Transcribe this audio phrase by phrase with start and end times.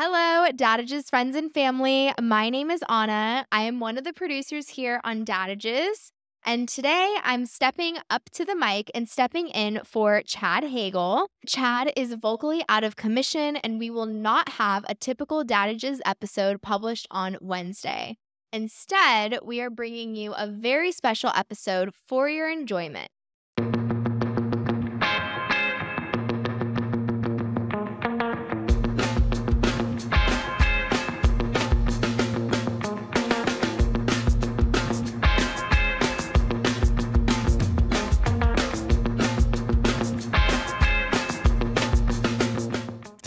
[0.00, 2.12] Hello, Dadages friends and family.
[2.22, 3.44] My name is Anna.
[3.50, 6.12] I am one of the producers here on Dadages.
[6.46, 11.26] And today I'm stepping up to the mic and stepping in for Chad Hagle.
[11.48, 16.62] Chad is vocally out of commission, and we will not have a typical Dadages episode
[16.62, 18.18] published on Wednesday.
[18.52, 23.08] Instead, we are bringing you a very special episode for your enjoyment.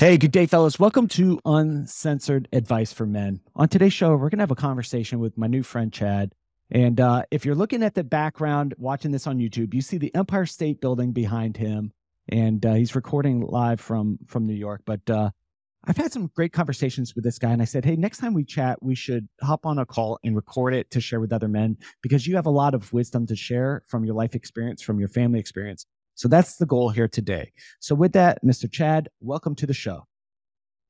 [0.01, 0.79] Hey, good day, fellas.
[0.79, 3.39] Welcome to Uncensored Advice for Men.
[3.55, 6.33] On today's show, we're going to have a conversation with my new friend, Chad.
[6.71, 10.09] And uh, if you're looking at the background, watching this on YouTube, you see the
[10.15, 11.91] Empire State Building behind him.
[12.27, 14.81] And uh, he's recording live from, from New York.
[14.87, 15.29] But uh,
[15.85, 17.51] I've had some great conversations with this guy.
[17.51, 20.35] And I said, hey, next time we chat, we should hop on a call and
[20.35, 23.35] record it to share with other men because you have a lot of wisdom to
[23.35, 25.85] share from your life experience, from your family experience.
[26.21, 27.51] So that's the goal here today.
[27.79, 28.71] So with that, Mr.
[28.71, 30.05] Chad, welcome to the show.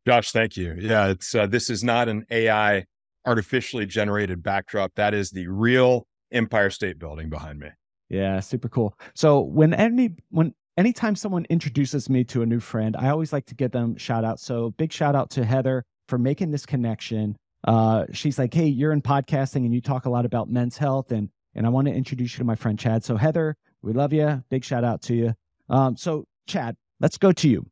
[0.06, 0.76] Josh, thank you.
[0.78, 2.84] Yeah, it's uh, this is not an AI
[3.26, 4.92] artificially generated backdrop.
[4.96, 7.70] That is the real Empire State Building behind me.
[8.10, 8.94] Yeah, super cool.
[9.14, 13.46] So when any when anytime someone introduces me to a new friend, I always like
[13.46, 14.42] to give them shout out.
[14.42, 17.38] So big shout out to Heather for making this connection.
[17.66, 21.14] Uh, she's like, "Hey, you're in podcasting and you talk a lot about men's health,
[21.14, 24.14] and and I want to introduce you to my friend Chad." So Heather, we love
[24.14, 24.44] you.
[24.50, 25.34] Big shout out to you.
[25.70, 27.66] Um, so, Chad, let's go to you.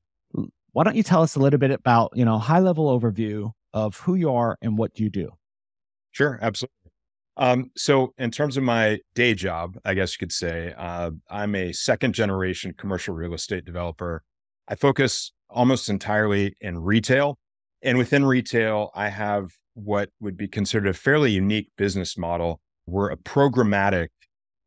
[0.71, 3.97] Why don't you tell us a little bit about, you know, high level overview of
[3.97, 5.29] who you are and what you do?
[6.11, 6.73] Sure, absolutely.
[7.38, 11.55] Um, so, in terms of my day job, I guess you could say, uh, I'm
[11.55, 14.23] a second generation commercial real estate developer.
[14.67, 17.38] I focus almost entirely in retail.
[17.81, 22.59] And within retail, I have what would be considered a fairly unique business model.
[22.85, 24.09] We're a programmatic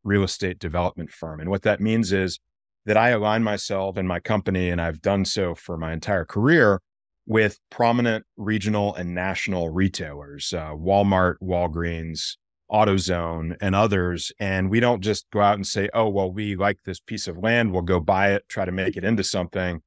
[0.03, 1.39] real estate development firm.
[1.39, 2.39] And what that means is
[2.85, 6.81] that I align myself and my company, and I've done so for my entire career
[7.25, 12.35] with prominent regional and national retailers, uh, Walmart, Walgreens,
[12.69, 14.31] AutoZone, and others.
[14.39, 17.37] And we don't just go out and say, oh, well, we like this piece of
[17.37, 19.81] land, we'll go buy it, try to make it into something.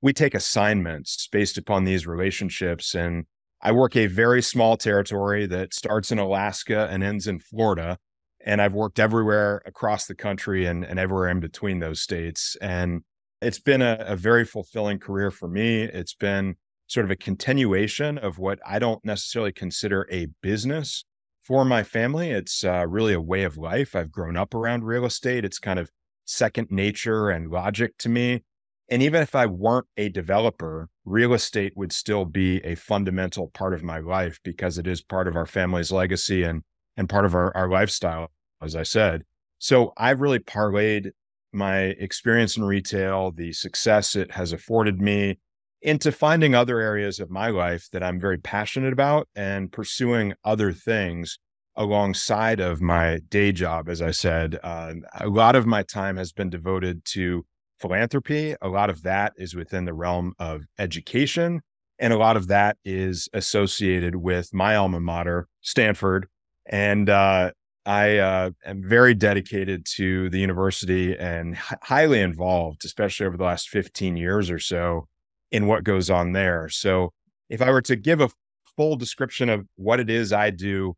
[0.00, 2.94] We take assignments based upon these relationships.
[2.94, 3.24] And
[3.60, 7.98] I work a very small territory that starts in Alaska and ends in Florida
[8.48, 12.56] and I've worked everywhere across the country and, and everywhere in between those states.
[12.62, 13.02] And
[13.42, 15.82] it's been a, a, very fulfilling career for me.
[15.82, 21.04] It's been sort of a continuation of what I don't necessarily consider a business
[21.44, 22.30] for my family.
[22.30, 23.94] It's uh, really a way of life.
[23.94, 25.44] I've grown up around real estate.
[25.44, 25.90] It's kind of
[26.24, 28.44] second nature and logic to me.
[28.88, 33.74] And even if I weren't a developer, real estate would still be a fundamental part
[33.74, 36.62] of my life because it is part of our family's legacy and
[36.96, 38.32] and part of our, our lifestyle
[38.62, 39.22] as I said.
[39.58, 41.10] So I've really parlayed
[41.52, 45.38] my experience in retail, the success it has afforded me,
[45.80, 50.72] into finding other areas of my life that I'm very passionate about and pursuing other
[50.72, 51.38] things
[51.76, 53.88] alongside of my day job.
[53.88, 57.46] As I said, uh, a lot of my time has been devoted to
[57.78, 58.56] philanthropy.
[58.60, 61.60] A lot of that is within the realm of education.
[62.00, 66.26] And a lot of that is associated with my alma mater, Stanford.
[66.66, 67.52] And uh,
[67.88, 73.44] I uh, am very dedicated to the university and h- highly involved, especially over the
[73.44, 75.08] last 15 years or so,
[75.50, 76.68] in what goes on there.
[76.68, 77.14] So,
[77.48, 78.28] if I were to give a
[78.76, 80.96] full description of what it is I do,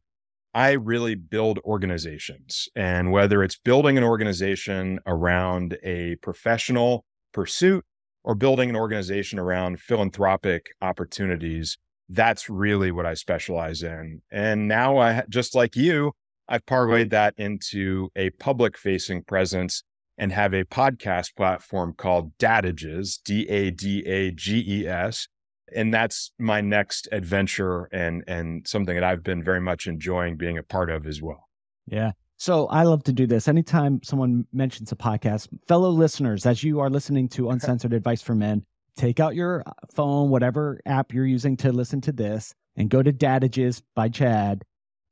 [0.53, 2.69] I really build organizations.
[2.75, 7.85] And whether it's building an organization around a professional pursuit
[8.25, 14.23] or building an organization around philanthropic opportunities, that's really what I specialize in.
[14.33, 16.15] And now I, just like you,
[16.51, 19.85] I've parlayed that into a public facing presence
[20.19, 25.29] and have a podcast platform called Dadages, D A D A G E S.
[25.75, 30.59] And that's my next adventure and and something that I've been very much enjoying being
[30.59, 31.49] a part of as well.
[31.87, 32.13] Yeah.
[32.37, 33.47] So I love to do this.
[33.47, 38.35] Anytime someone mentions a podcast, fellow listeners, as you are listening to Uncensored Advice for
[38.35, 38.65] Men,
[38.97, 39.63] take out your
[39.95, 44.65] phone, whatever app you're using to listen to this, and go to Dadages by Chad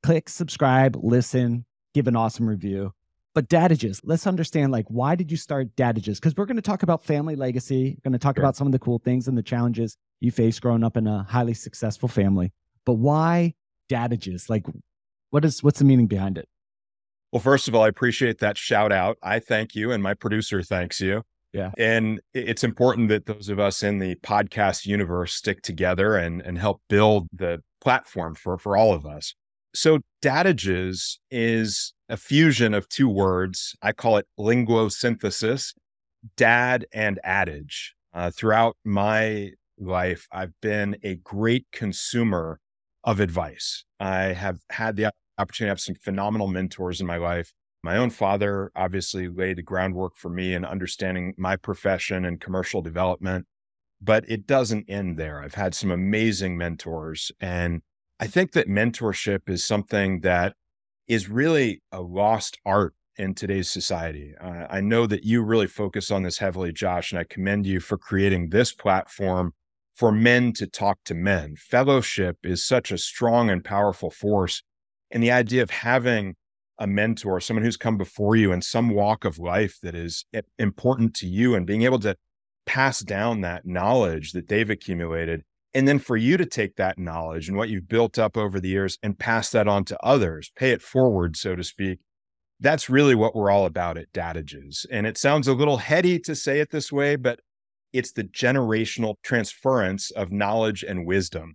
[0.03, 1.65] click subscribe, listen,
[1.95, 2.93] give an awesome review.
[3.35, 6.17] But Dadages, let's understand like why did you start Dadages?
[6.17, 7.97] Because we're going to talk about family legacy.
[7.97, 8.45] We're going to talk sure.
[8.45, 11.23] about some of the cool things and the challenges you face growing up in a
[11.23, 12.53] highly successful family.
[12.85, 13.55] But why
[13.89, 14.49] Dadages?
[14.49, 14.67] Like,
[15.31, 16.49] what is what's the meaning behind it?
[17.33, 19.19] Well, first of all, I appreciate that shout out.
[19.23, 21.23] I thank you, and my producer thanks you.
[21.53, 21.73] Yeah.
[21.79, 26.59] And it's important that those of us in the podcast universe stick together and, and
[26.59, 29.35] help build the platform for, for all of us.
[29.75, 33.76] So Dadages is a fusion of two words.
[33.82, 35.75] I call it linguosynthesis,
[36.37, 37.94] dad and adage.
[38.15, 42.61] Uh, throughout my life, I've been a great consumer
[43.05, 43.85] of advice.
[44.00, 47.53] I have had the opportunity to have some phenomenal mentors in my life.
[47.82, 52.82] My own father obviously laid the groundwork for me in understanding my profession and commercial
[52.82, 53.47] development,
[54.00, 55.41] but it doesn't end there.
[55.41, 57.31] I've had some amazing mentors.
[57.41, 57.82] And
[58.20, 60.55] I think that mentorship is something that
[61.06, 64.35] is really a lost art in today's society.
[64.41, 67.81] Uh, I know that you really focus on this heavily, Josh, and I commend you
[67.81, 69.53] for creating this platform
[69.94, 71.55] for men to talk to men.
[71.56, 74.62] Fellowship is such a strong and powerful force.
[75.11, 76.35] And the idea of having
[76.79, 80.25] a mentor, someone who's come before you in some walk of life that is
[80.59, 82.17] important to you, and being able to
[82.67, 85.43] pass down that knowledge that they've accumulated.
[85.75, 88.69] And then for you to take that knowledge and what you've built up over the
[88.69, 92.00] years and pass that on to others, pay it forward, so to speak.
[92.61, 94.87] That's really what we're all about at Dadages.
[94.91, 97.41] And it sounds a little heady to say it this way, but
[97.93, 101.55] it's the generational transference of knowledge and wisdom.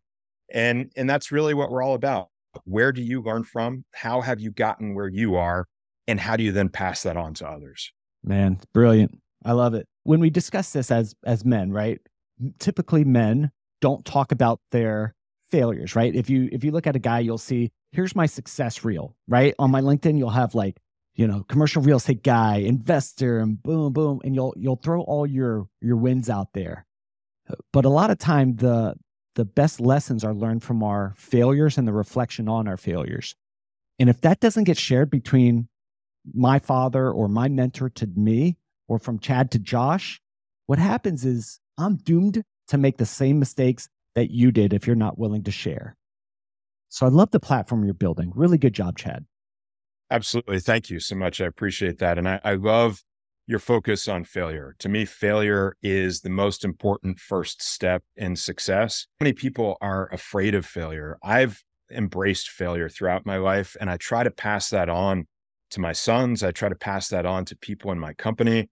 [0.54, 2.30] And, and that's really what we're all about.
[2.66, 3.84] Where do you learn from?
[3.94, 5.66] How have you gotten where you are?
[6.08, 7.92] And how do you then pass that on to others?
[8.24, 9.20] Man, brilliant.
[9.44, 9.88] I love it.
[10.04, 12.00] When we discuss this as as men, right?
[12.60, 13.52] Typically men
[13.84, 15.14] don't talk about their
[15.52, 16.16] failures, right?
[16.16, 19.54] If you if you look at a guy, you'll see here's my success reel, right?
[19.60, 20.78] On my LinkedIn, you'll have like
[21.16, 25.28] you know, commercial real estate guy, investor, and boom, boom, and you'll you'll throw all
[25.28, 26.86] your your wins out there.
[27.74, 28.96] But a lot of time the
[29.36, 33.36] the best lessons are learned from our failures and the reflection on our failures.
[34.00, 35.68] And if that doesn't get shared between
[36.34, 38.58] my father or my mentor to me
[38.88, 40.22] or from Chad to Josh,
[40.68, 44.96] what happens is I'm doomed to make the same mistakes that you did if you're
[44.96, 45.96] not willing to share.
[46.90, 48.32] So I love the platform you're building.
[48.36, 49.26] Really good job, Chad.
[50.12, 50.60] Absolutely.
[50.60, 51.42] Thank you so much.
[51.42, 52.18] I appreciate that.
[52.20, 53.04] And I, I love
[53.48, 54.76] your focus on failure.
[54.80, 59.08] To me, failure is the most important first step in success.
[59.20, 61.18] Many people are afraid of failure.
[61.24, 65.28] I've embraced failure throughout my life, and I try to pass that on
[65.72, 66.44] to my sons.
[66.44, 68.70] I try to pass that on to people in my company.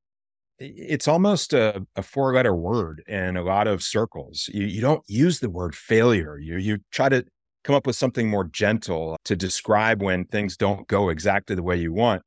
[0.64, 4.48] It's almost a, a four letter word in a lot of circles.
[4.54, 6.38] You, you don't use the word failure.
[6.38, 7.26] You, you try to
[7.64, 11.78] come up with something more gentle to describe when things don't go exactly the way
[11.78, 12.22] you want.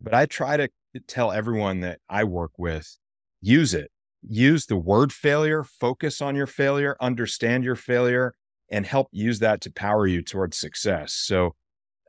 [0.00, 0.68] But I try to
[1.06, 2.98] tell everyone that I work with
[3.40, 3.90] use it.
[4.22, 8.34] Use the word failure, focus on your failure, understand your failure,
[8.68, 11.14] and help use that to power you towards success.
[11.14, 11.54] So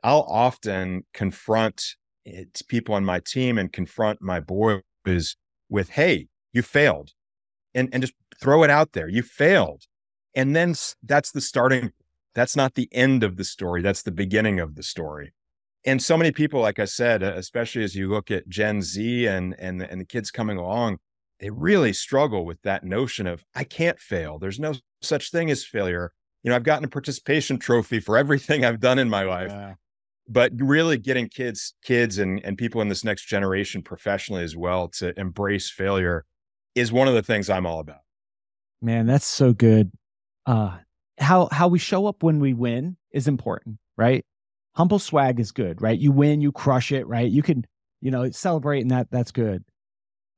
[0.02, 1.94] I'll often confront
[2.26, 5.36] eh, people on my team and confront my boys
[5.70, 7.12] with, hey, you failed.
[7.72, 9.08] And, and just throw it out there.
[9.08, 9.84] You failed.
[10.34, 10.74] And then
[11.04, 11.92] that's the starting
[12.34, 13.82] that's not the end of the story.
[13.82, 15.32] That's the beginning of the story.
[15.84, 19.26] And so many people, like I said, uh, especially as you look at Gen Z
[19.26, 20.98] and and and the kids coming along,
[21.40, 24.38] they really struggle with that notion of I can't fail.
[24.38, 26.12] There's no such thing as failure.
[26.42, 29.50] You know, I've gotten a participation trophy for everything I've done in my life.
[29.50, 29.74] Yeah.
[30.32, 34.86] But really getting kids, kids and, and people in this next generation professionally as well
[34.98, 36.24] to embrace failure
[36.76, 38.02] is one of the things I'm all about.
[38.80, 39.90] Man, that's so good.
[40.46, 40.78] Uh,
[41.18, 44.24] how how we show up when we win is important, right?
[44.76, 45.98] Humble swag is good, right?
[45.98, 47.30] You win, you crush it, right?
[47.30, 47.66] You can,
[48.00, 49.64] you know, celebrate and that that's good.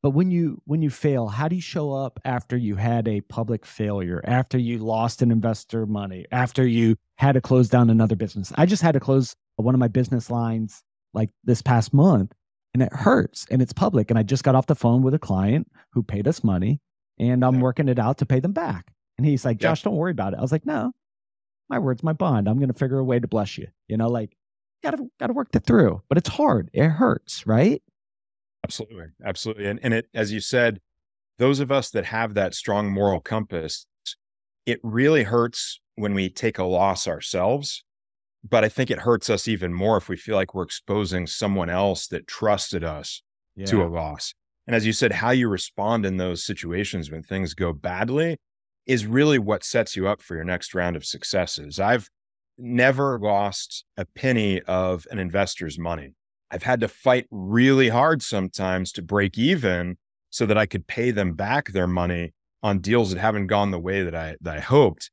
[0.02, 3.21] But when you when you fail, how do you show up after you had a
[3.21, 8.17] public failure, after you lost an investor money, after you had to close down another
[8.17, 8.52] business?
[8.57, 10.83] I just had to close one of my business lines
[11.14, 12.33] like this past month
[12.75, 15.19] and it hurts and it's public and I just got off the phone with a
[15.19, 16.81] client who paid us money
[17.19, 17.62] and I'm yeah.
[17.62, 18.92] working it out to pay them back.
[19.19, 19.85] And he's like, Josh, yep.
[19.85, 20.38] don't worry about it.
[20.38, 20.92] I was like, no,
[21.69, 22.49] my word's my bond.
[22.49, 23.69] I'm going to figure a way to bless you.
[23.88, 24.37] You know, like,
[24.83, 26.71] gotta, gotta work it through, but it's hard.
[26.73, 27.83] It hurts, right?
[28.64, 29.07] Absolutely.
[29.25, 29.66] Absolutely.
[29.66, 30.81] And, and it, as you said,
[31.38, 33.87] those of us that have that strong moral compass,
[34.66, 37.85] it really hurts when we take a loss ourselves.
[38.49, 41.71] But I think it hurts us even more if we feel like we're exposing someone
[41.71, 43.23] else that trusted us
[43.55, 43.67] yeah.
[43.67, 44.35] to a loss.
[44.67, 48.39] And as you said, how you respond in those situations when things go badly
[48.87, 51.79] is really what sets you up for your next round of successes.
[51.79, 52.09] I've
[52.59, 56.15] never lost a penny of an investor's money.
[56.51, 59.97] I've had to fight really hard sometimes to break even
[60.31, 63.79] so that I could pay them back their money on deals that haven't gone the
[63.79, 65.11] way that I that I hoped.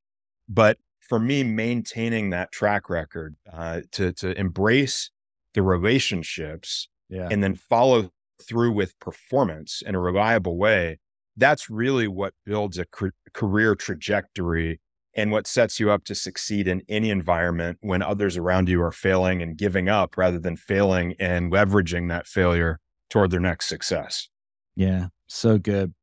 [0.47, 0.77] But
[1.09, 5.09] for me, maintaining that track record uh, to to embrace
[5.55, 7.27] the relationships yeah.
[7.31, 8.11] and then follow
[8.41, 10.99] through with performance in a reliable way,
[11.35, 12.85] that's really what builds a
[13.33, 14.79] career trajectory
[15.15, 18.91] and what sets you up to succeed in any environment when others around you are
[18.91, 24.29] failing and giving up rather than failing and leveraging that failure toward their next success.
[24.75, 25.93] Yeah, so good.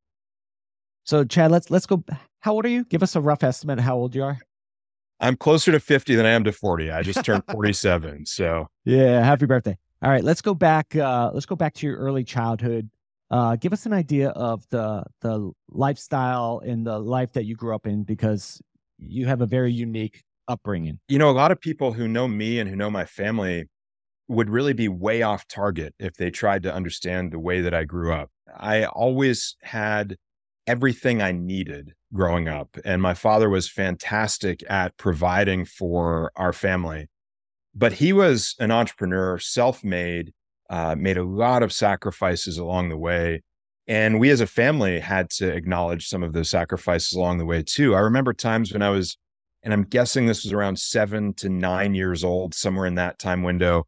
[1.04, 2.02] So Chad, let's let's go.
[2.40, 2.84] How old are you?
[2.84, 4.38] Give us a rough estimate of how old you are.
[5.20, 6.90] I'm closer to 50 than I am to 40.
[6.90, 8.26] I just turned 47.
[8.26, 9.76] So yeah, happy birthday.
[10.02, 10.94] All right, let's go back.
[10.94, 12.90] Uh, let's go back to your early childhood.
[13.30, 17.74] Uh, give us an idea of the the lifestyle and the life that you grew
[17.74, 18.60] up in, because
[18.98, 21.00] you have a very unique upbringing.
[21.08, 23.64] You know, a lot of people who know me and who know my family
[24.28, 27.84] would really be way off target if they tried to understand the way that I
[27.84, 28.30] grew up.
[28.56, 30.16] I always had
[30.66, 37.08] everything I needed growing up, and my father was fantastic at providing for our family.
[37.74, 40.32] But he was an entrepreneur, self made,
[40.70, 43.42] uh, made a lot of sacrifices along the way.
[43.86, 47.62] And we as a family had to acknowledge some of those sacrifices along the way
[47.62, 47.94] too.
[47.94, 49.16] I remember times when I was,
[49.62, 53.42] and I'm guessing this was around seven to nine years old, somewhere in that time
[53.42, 53.86] window.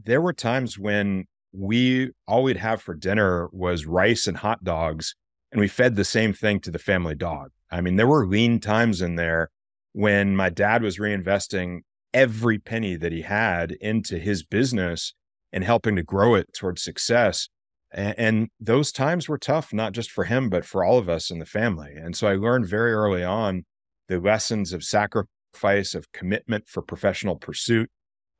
[0.00, 5.16] There were times when we all we'd have for dinner was rice and hot dogs,
[5.50, 7.50] and we fed the same thing to the family dog.
[7.70, 9.50] I mean, there were lean times in there
[9.92, 11.80] when my dad was reinvesting
[12.12, 15.14] every penny that he had into his business
[15.52, 17.48] and helping to grow it towards success.
[17.92, 21.30] And, and, those times were tough, not just for him, but for all of us
[21.30, 21.92] in the family.
[21.96, 23.64] And so I learned very early on
[24.08, 27.90] the lessons of sacrifice, of commitment for professional pursuit,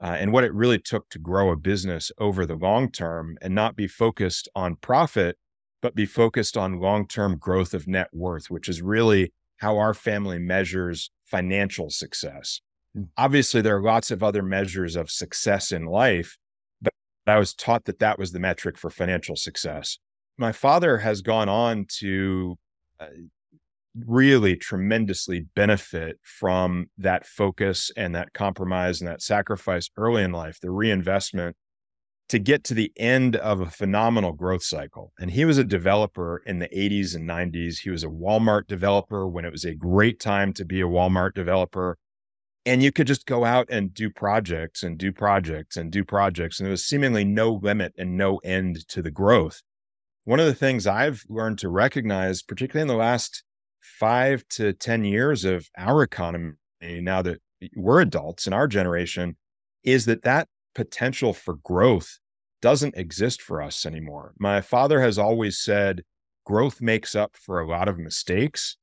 [0.00, 3.54] uh, and what it really took to grow a business over the long term and
[3.54, 5.36] not be focused on profit,
[5.82, 9.94] but be focused on long term growth of net worth, which is really how our
[9.94, 12.60] family measures financial success.
[12.96, 13.08] Mm.
[13.16, 16.38] Obviously, there are lots of other measures of success in life,
[16.80, 16.92] but
[17.26, 19.98] I was taught that that was the metric for financial success.
[20.38, 22.56] My father has gone on to
[22.98, 23.06] uh,
[24.06, 30.58] really tremendously benefit from that focus and that compromise and that sacrifice early in life,
[30.60, 31.56] the reinvestment
[32.30, 35.12] to get to the end of a phenomenal growth cycle.
[35.18, 37.80] And he was a developer in the 80s and 90s.
[37.80, 41.34] He was a Walmart developer when it was a great time to be a Walmart
[41.34, 41.98] developer
[42.66, 46.58] and you could just go out and do projects and do projects and do projects
[46.58, 49.62] and there was seemingly no limit and no end to the growth
[50.24, 53.42] one of the things i've learned to recognize particularly in the last
[53.80, 57.40] five to ten years of our economy now that
[57.76, 59.36] we're adults in our generation
[59.82, 62.19] is that that potential for growth
[62.60, 66.02] doesn't exist for us anymore my father has always said
[66.44, 68.76] growth makes up for a lot of mistakes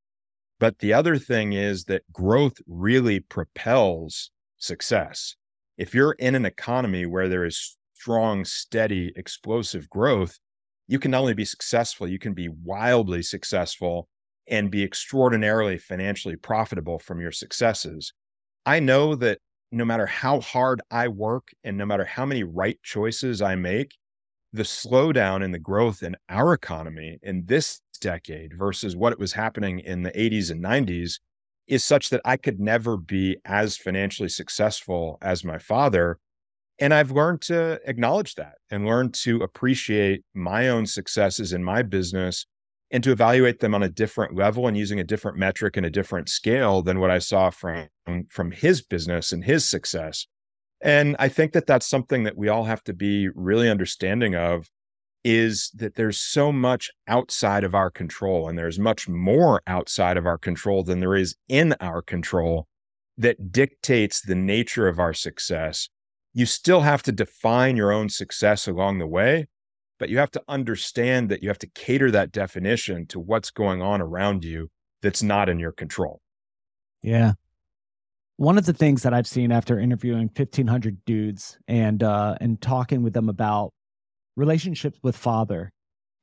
[0.60, 5.36] but the other thing is that growth really propels success.
[5.77, 10.39] If you're in an economy where there is strong, steady, explosive growth,
[10.88, 14.07] you can not only be successful, you can be wildly successful
[14.48, 18.13] and be extraordinarily financially profitable from your successes.
[18.65, 19.39] I know that
[19.72, 23.96] no matter how hard I work and no matter how many right choices I make,
[24.54, 29.34] the slowdown in the growth in our economy in this decade versus what it was
[29.34, 31.20] happening in the 80s and 90s
[31.68, 36.18] is such that I could never be as financially successful as my father.
[36.80, 41.82] And I've learned to acknowledge that and learn to appreciate my own successes in my
[41.82, 42.46] business
[42.91, 45.89] and to evaluate them on a different level and using a different metric and a
[45.89, 47.88] different scale than what I saw from
[48.29, 50.25] from his business and his success.
[50.82, 54.70] And I think that that's something that we all have to be really understanding of
[55.24, 60.25] is that there's so much outside of our control and there's much more outside of
[60.25, 62.67] our control than there is in our control
[63.17, 65.89] that dictates the nature of our success.
[66.34, 69.48] You still have to define your own success along the way,
[70.00, 73.82] but you have to understand that you have to cater that definition to what's going
[73.82, 74.70] on around you
[75.01, 76.22] that's not in your control.
[77.01, 77.34] Yeah.
[78.38, 83.01] One of the things that I've seen after interviewing 1500 dudes and uh and talking
[83.01, 83.74] with them about
[84.36, 85.72] relationships with father,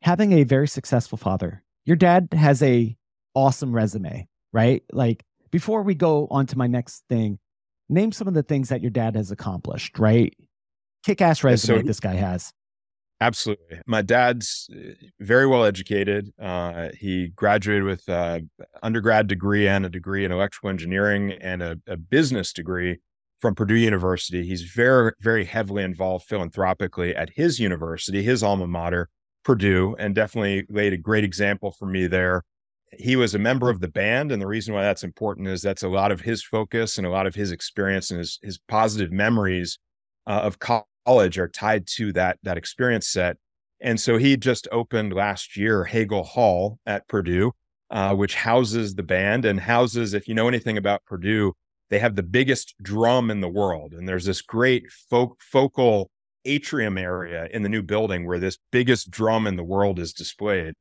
[0.03, 1.63] having a very successful father.
[1.85, 2.97] Your dad has a
[3.35, 4.83] awesome resume, right?
[4.93, 7.39] Like before we go on to my next thing,
[7.89, 10.35] name some of the things that your dad has accomplished, right?
[11.05, 12.53] Kick ass resume so, this guy has.
[13.25, 13.81] Absolutely.
[13.87, 16.31] My dad's uh, very well educated.
[16.39, 18.51] Uh, he graduated with an
[18.83, 22.99] undergrad degree and a degree in electrical engineering and a, a business degree
[23.41, 24.45] from Purdue University.
[24.45, 29.09] He's very, very heavily involved philanthropically at his university, his alma mater,
[29.43, 32.43] Purdue, and definitely laid a great example for me there.
[32.93, 34.33] He was a member of the band.
[34.33, 37.11] And the reason why that's important is that's a lot of his focus and a
[37.11, 39.79] lot of his experience and his, his positive memories
[40.27, 40.85] uh, of college
[41.39, 43.37] are tied to that, that experience set.
[43.81, 47.53] And so he just opened last year Hagle Hall at Purdue,
[47.91, 51.53] uh, which houses the band and houses, if you know anything about Purdue,
[51.91, 53.93] they have the biggest drum in the world.
[53.93, 56.11] And there's this great folk, focal
[56.45, 60.75] atrium area in the new building where this biggest drum in the world is displayed.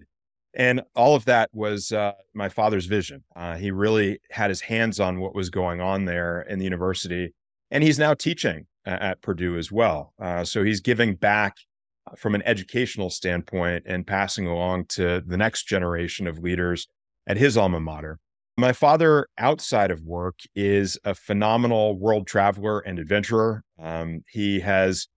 [0.54, 3.24] And all of that was uh, my father's vision.
[3.36, 7.34] Uh, he really had his hands on what was going on there in the university.
[7.72, 10.14] And he's now teaching at Purdue as well.
[10.22, 11.56] Uh, so he's giving back
[12.18, 16.88] from an educational standpoint and passing along to the next generation of leaders
[17.28, 18.20] at his alma mater.
[18.58, 23.64] My father, outside of work, is a phenomenal world traveler and adventurer.
[23.80, 25.08] Um, he has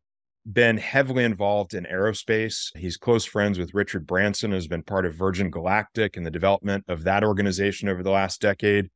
[0.51, 2.75] been heavily involved in aerospace.
[2.77, 6.85] He's close friends with Richard Branson, has been part of Virgin Galactic and the development
[6.89, 8.89] of that organization over the last decade.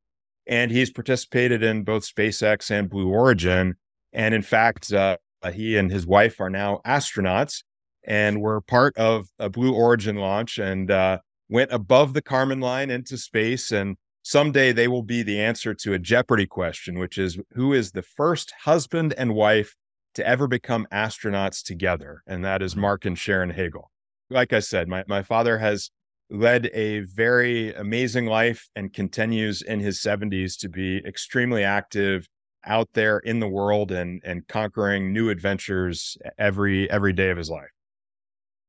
[0.47, 3.75] And he's participated in both SpaceX and Blue Origin.
[4.13, 5.17] And in fact, uh,
[5.53, 7.63] he and his wife are now astronauts
[8.05, 12.91] and were part of a Blue Origin launch and uh, went above the Kármán line
[12.91, 13.71] into space.
[13.71, 17.93] And someday they will be the answer to a Jeopardy question, which is who is
[17.93, 19.77] the first husband and wife
[20.15, 22.23] to ever become astronauts together?
[22.27, 22.75] And that is.
[22.77, 23.91] Mark and Sharon Hagle.
[24.29, 25.91] Like I said, my, my father has
[26.31, 32.29] led a very amazing life and continues in his 70s to be extremely active
[32.65, 37.51] out there in the world and and conquering new adventures every every day of his
[37.51, 37.71] life.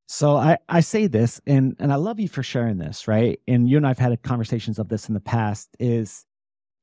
[0.07, 3.39] So I, I say this and and I love you for sharing this, right?
[3.47, 6.25] And you and I've had conversations of this in the past is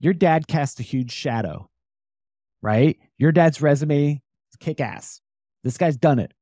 [0.00, 1.68] your dad cast a huge shadow,
[2.62, 2.96] right?
[3.18, 5.20] Your dad's resume is kick ass.
[5.64, 6.32] This guy's done it,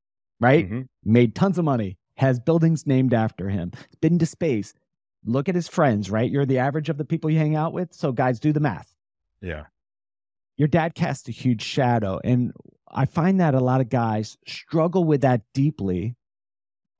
[0.40, 0.66] right?
[0.66, 0.82] Mm-hmm.
[1.04, 4.72] Made tons of money, has buildings named after him, been to space.
[5.24, 6.30] Look at his friends, right?
[6.30, 7.92] You're the average of the people you hang out with.
[7.94, 8.94] So guys, do the math.
[9.40, 9.64] Yeah.
[10.56, 12.20] Your dad cast a huge shadow.
[12.24, 12.52] And
[12.90, 16.16] I find that a lot of guys struggle with that deeply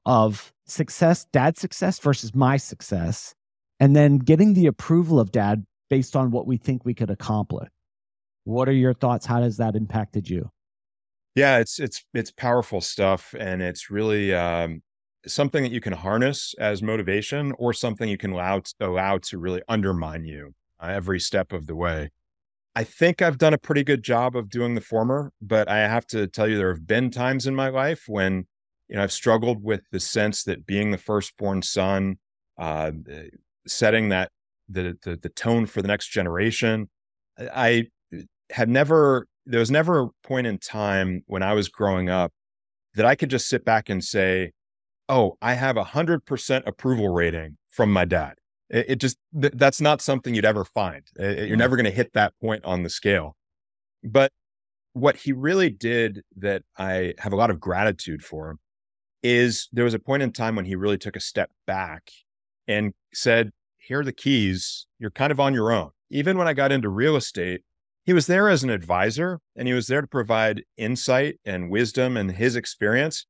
[0.05, 3.35] of success, dad's success versus my success,
[3.81, 7.69] and then getting the approval of dad based on what we think we could accomplish.
[8.45, 9.27] What are your thoughts?
[9.27, 10.51] How has that impacted you?
[11.35, 14.83] Yeah, it's it's it's powerful stuff, and it's really um,
[15.27, 19.39] something that you can harness as motivation, or something you can allow to, allow to
[19.39, 22.11] really undermine you uh, every step of the way.
[22.77, 26.07] I think I've done a pretty good job of doing the former, but I have
[26.09, 28.45] to tell you, there have been times in my life when
[28.89, 32.19] you know, I've struggled with the sense that being the firstborn son,
[32.59, 32.93] uh,
[33.67, 34.31] setting that
[34.69, 36.91] the, the, the tone for the next generation.
[37.39, 37.87] I
[38.51, 42.33] had never there was never a point in time when I was growing up
[42.95, 44.53] that I could just sit back and say,
[45.09, 48.35] "Oh, I have a hundred percent approval rating from my dad."
[48.71, 51.03] It, it just th- that's not something you'd ever find.
[51.17, 53.37] It, you're never going to hit that point on the scale.
[54.03, 54.33] But
[54.93, 58.57] what he really did that I have a lot of gratitude for
[59.23, 62.11] is there was a point in time when he really took a step back
[62.67, 64.87] and said, Here are the keys.
[64.99, 65.91] You're kind of on your own.
[66.11, 67.63] Even when I got into real estate,
[68.05, 72.17] he was there as an advisor and he was there to provide insight and wisdom
[72.17, 73.27] and his experience,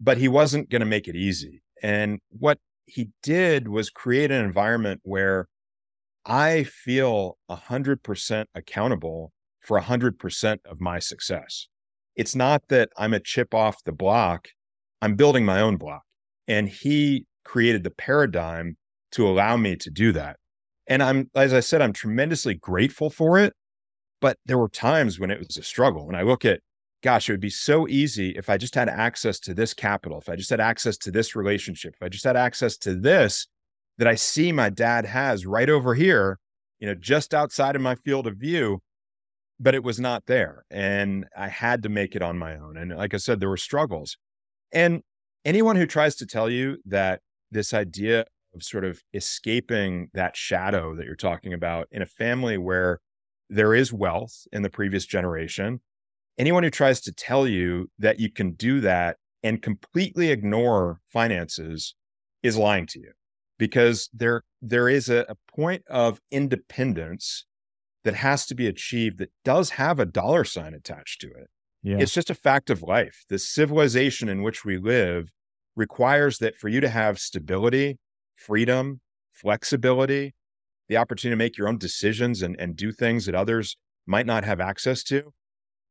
[0.00, 1.62] but he wasn't going to make it easy.
[1.82, 2.58] And what
[2.88, 5.48] he did was create an environment where
[6.24, 11.68] I feel 100% accountable for 100% of my success.
[12.16, 14.48] It's not that I'm a chip off the block
[15.00, 16.02] I'm building my own block.
[16.46, 18.76] And he created the paradigm
[19.12, 20.36] to allow me to do that.
[20.86, 23.52] And I'm, as I said, I'm tremendously grateful for it.
[24.20, 26.06] But there were times when it was a struggle.
[26.06, 26.60] When I look at,
[27.02, 30.28] gosh, it would be so easy if I just had access to this capital, if
[30.28, 33.46] I just had access to this relationship, if I just had access to this
[33.98, 36.38] that I see my dad has right over here,
[36.78, 38.80] you know, just outside of my field of view,
[39.60, 40.64] but it was not there.
[40.70, 42.76] And I had to make it on my own.
[42.76, 44.16] And like I said, there were struggles.
[44.72, 45.02] And
[45.44, 50.94] anyone who tries to tell you that this idea of sort of escaping that shadow
[50.94, 53.00] that you're talking about in a family where
[53.50, 55.80] there is wealth in the previous generation,
[56.38, 61.94] anyone who tries to tell you that you can do that and completely ignore finances
[62.42, 63.12] is lying to you
[63.58, 67.44] because there there is a, a point of independence
[68.04, 71.48] that has to be achieved that does have a dollar sign attached to it
[71.82, 71.98] yeah.
[71.98, 73.24] It's just a fact of life.
[73.28, 75.30] The civilization in which we live
[75.76, 77.98] requires that for you to have stability,
[78.36, 79.00] freedom,
[79.32, 80.34] flexibility,
[80.88, 84.44] the opportunity to make your own decisions and, and do things that others might not
[84.44, 85.32] have access to,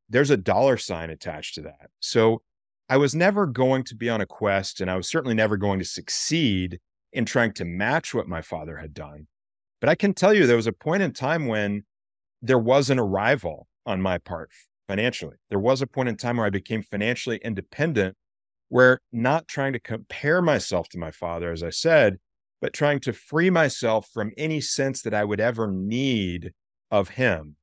[0.08, 1.90] there's a dollar sign attached to that.
[2.00, 2.42] So
[2.88, 5.78] I was never going to be on a quest, and I was certainly never going
[5.78, 6.80] to succeed
[7.12, 9.26] in trying to match what my father had done.
[9.80, 11.84] But I can tell you, there was a point in time when
[12.42, 14.50] there was an arrival on my part
[14.86, 15.36] financially.
[15.50, 18.16] There was a point in time where I became financially independent
[18.68, 22.18] where not trying to compare myself to my father, as I said,
[22.60, 26.52] but trying to free myself from any sense that I would ever need
[26.90, 27.56] of him,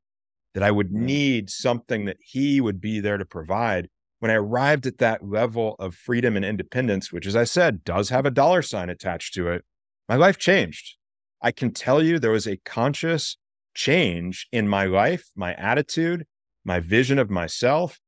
[0.56, 3.90] that I would need something that he would be there to provide.
[4.20, 8.10] When I arrived at that level of freedom and independence, which, as I said, does
[8.10, 9.66] have a dollar sign attached to it,
[10.08, 10.96] my life changed.
[11.42, 13.38] I can tell you there was a conscious
[13.76, 16.26] change in my life, my attitude,
[16.64, 18.00] my vision of myself,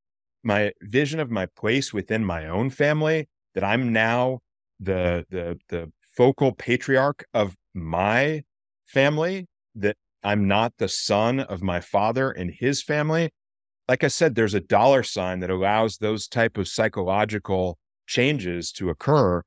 [0.42, 4.40] my vision of my place within my own family, that I'm now
[4.80, 8.44] the the the focal patriarch of my
[8.86, 9.98] family, that
[10.28, 13.32] I'm not the son of my father and his family.
[13.88, 18.90] Like I said, there's a dollar sign that allows those type of psychological changes to
[18.90, 19.42] occur.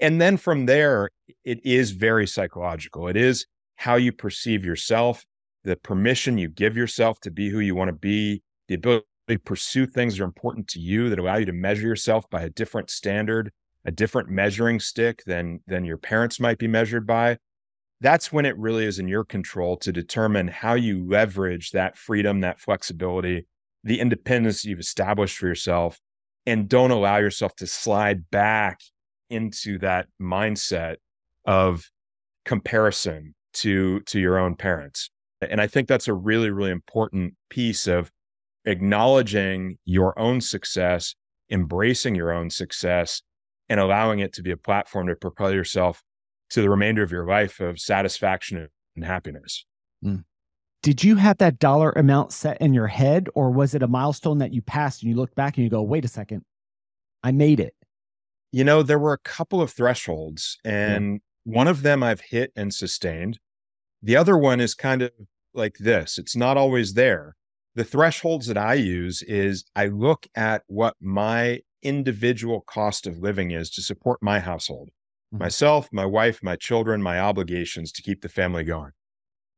[0.00, 1.10] And then from there,
[1.44, 3.06] it is very psychological.
[3.06, 5.24] It is how you perceive yourself,
[5.62, 9.38] the permission you give yourself to be who you want to be, the ability to
[9.38, 12.50] pursue things that are important to you that allow you to measure yourself by a
[12.50, 13.52] different standard,
[13.84, 17.38] a different measuring stick than than your parents might be measured by.
[18.00, 22.40] That's when it really is in your control to determine how you leverage that freedom,
[22.40, 23.46] that flexibility,
[23.84, 25.98] the independence you've established for yourself,
[26.44, 28.80] and don't allow yourself to slide back
[29.30, 30.96] into that mindset
[31.46, 31.90] of
[32.44, 35.10] comparison to to your own parents.
[35.40, 38.10] And I think that's a really, really important piece of
[38.64, 41.14] acknowledging your own success,
[41.50, 43.22] embracing your own success,
[43.68, 46.02] and allowing it to be a platform to propel yourself
[46.50, 49.64] to the remainder of your life of satisfaction and happiness.
[50.04, 50.24] Mm.
[50.82, 54.38] Did you have that dollar amount set in your head, or was it a milestone
[54.38, 56.42] that you passed and you look back and you go, wait a second,
[57.22, 57.74] I made it?
[58.52, 61.52] You know, there were a couple of thresholds, and yeah.
[61.52, 63.40] one of them I've hit and sustained.
[64.02, 65.10] The other one is kind of
[65.52, 67.34] like this it's not always there.
[67.74, 73.50] The thresholds that I use is I look at what my individual cost of living
[73.50, 74.90] is to support my household,
[75.36, 75.44] mm-hmm.
[75.44, 78.92] myself, my wife, my children, my obligations to keep the family going.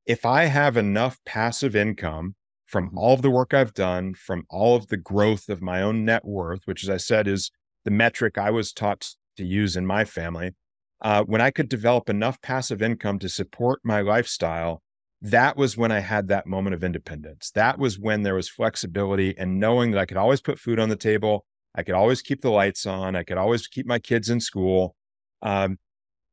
[0.07, 2.35] If I have enough passive income
[2.67, 2.99] from mm-hmm.
[2.99, 6.25] all of the work I've done, from all of the growth of my own net
[6.25, 7.51] worth, which, as I said, is
[7.85, 10.53] the metric I was taught to use in my family,
[11.01, 14.83] uh, when I could develop enough passive income to support my lifestyle,
[15.21, 17.51] that was when I had that moment of independence.
[17.55, 20.89] That was when there was flexibility and knowing that I could always put food on
[20.89, 21.45] the table.
[21.75, 23.17] I could always keep the lights on.
[23.17, 24.95] I could always keep my kids in school.
[25.43, 25.79] Um,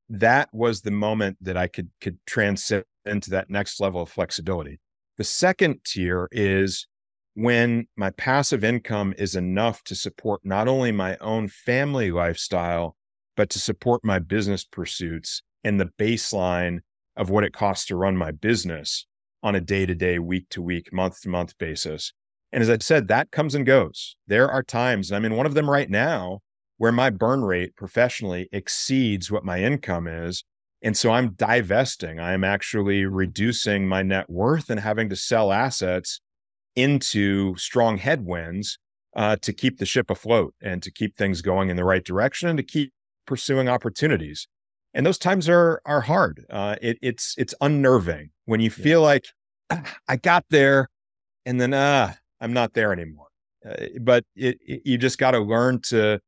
[0.09, 4.79] that was the moment that I could could transcend into that next level of flexibility.
[5.17, 6.87] The second tier is
[7.35, 12.95] when my passive income is enough to support not only my own family lifestyle,
[13.35, 16.79] but to support my business pursuits and the baseline
[17.17, 19.05] of what it costs to run my business
[19.43, 22.13] on a day to day, week to week, month to month basis.
[22.51, 24.15] And as I've said, that comes and goes.
[24.27, 26.39] There are times, and I'm in one of them right now,
[26.77, 30.43] where my burn rate professionally exceeds what my income is.
[30.81, 32.19] And so I'm divesting.
[32.19, 36.21] I'm actually reducing my net worth and having to sell assets
[36.75, 38.77] into strong headwinds
[39.15, 42.49] uh, to keep the ship afloat and to keep things going in the right direction
[42.49, 42.91] and to keep
[43.25, 44.47] pursuing opportunities.
[44.93, 46.45] And those times are are hard.
[46.49, 49.07] Uh, it, it's it's unnerving when you feel yeah.
[49.07, 49.25] like
[49.69, 50.89] ah, I got there,
[51.45, 53.27] and then ah, I'm not there anymore.
[53.67, 56.19] Uh, but it, it, you just got to learn to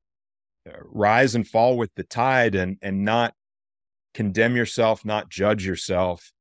[0.84, 3.34] rise and fall with the tide, and and not
[4.14, 6.32] condemn yourself, not judge yourself.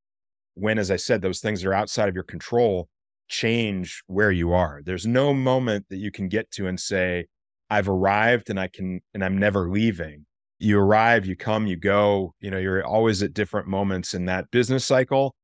[0.54, 2.88] When, as I said, those things are outside of your control,
[3.28, 4.80] change where you are.
[4.84, 7.26] There's no moment that you can get to and say,
[7.68, 10.24] I've arrived and I can, and I'm never leaving
[10.58, 14.50] you arrive, you come, you go, you know, you're always at different moments in that
[14.50, 15.34] business cycle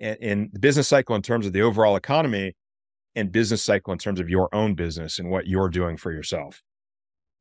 [0.00, 2.54] and in the business cycle in terms of the overall economy
[3.14, 6.62] and business cycle in terms of your own business and what you're doing for yourself.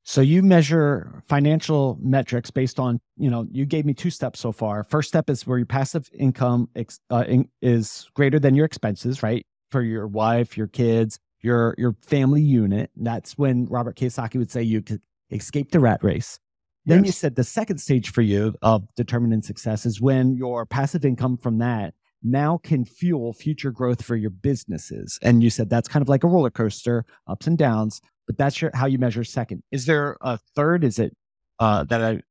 [0.03, 4.51] So you measure financial metrics based on, you know, you gave me two steps so
[4.51, 4.83] far.
[4.83, 9.21] First step is where your passive income ex, uh, in, is greater than your expenses,
[9.21, 9.45] right?
[9.69, 12.91] For your wife, your kids, your your family unit.
[12.95, 16.39] That's when Robert Kiyosaki would say you could escape the rat race.
[16.85, 17.05] Then yes.
[17.05, 21.37] you said the second stage for you of determining success is when your passive income
[21.37, 25.17] from that now can fuel future growth for your businesses.
[25.21, 28.61] And you said that's kind of like a roller coaster, ups and downs, but that's
[28.61, 29.63] your, how you measure second.
[29.71, 30.83] Is there a third?
[30.83, 31.15] Is it
[31.59, 32.21] uh, that I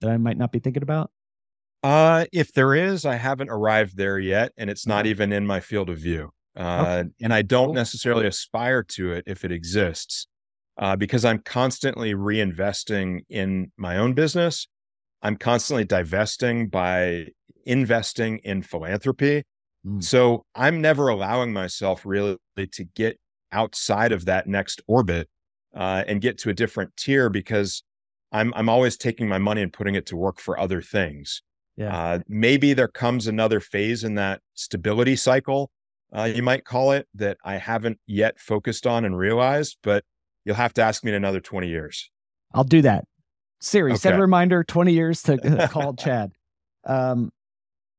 [0.00, 1.10] that I might not be thinking about?
[1.82, 5.60] Uh, if there is, I haven't arrived there yet, and it's not even in my
[5.60, 6.30] field of view.
[6.56, 7.10] Uh, okay.
[7.22, 10.26] And I don't necessarily aspire to it if it exists
[10.76, 14.66] uh, because I'm constantly reinvesting in my own business.
[15.22, 17.28] I'm constantly divesting by
[17.64, 19.44] investing in philanthropy.
[19.86, 20.02] Mm.
[20.02, 23.18] So I'm never allowing myself really to get
[23.52, 25.28] outside of that next orbit
[25.74, 27.82] uh, and get to a different tier because
[28.32, 31.42] I'm I'm always taking my money and putting it to work for other things.
[31.76, 31.96] Yeah.
[31.96, 35.70] Uh, maybe there comes another phase in that stability cycle,
[36.12, 40.04] uh, you might call it, that I haven't yet focused on and realized, but
[40.44, 42.10] you'll have to ask me in another 20 years.
[42.52, 43.04] I'll do that.
[43.60, 46.32] Siri, set a reminder 20 years to call Chad.
[46.84, 47.30] Um,